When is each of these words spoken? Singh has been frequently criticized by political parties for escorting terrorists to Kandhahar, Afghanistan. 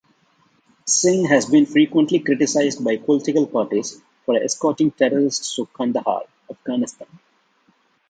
Singh 0.87 1.25
has 1.25 1.45
been 1.45 1.67
frequently 1.67 2.17
criticized 2.17 2.83
by 2.83 2.97
political 2.97 3.45
parties 3.45 4.01
for 4.25 4.35
escorting 4.35 4.89
terrorists 4.89 5.55
to 5.55 5.67
Kandhahar, 5.67 6.23
Afghanistan. 6.49 7.07